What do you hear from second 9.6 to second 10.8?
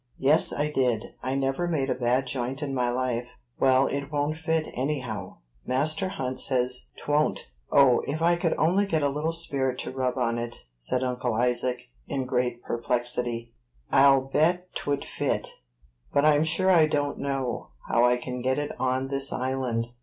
to rub on it,"